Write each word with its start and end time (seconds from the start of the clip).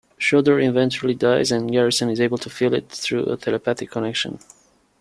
Schroeder 0.17 0.59
eventually 0.59 1.13
dies 1.13 1.51
and 1.51 1.69
Garrison 1.71 2.09
is 2.09 2.19
able 2.19 2.39
to 2.39 2.49
feel 2.49 2.73
it 2.73 2.89
through 2.89 3.25
a 3.27 3.37
telepathic 3.37 3.91
connection. 3.91 4.39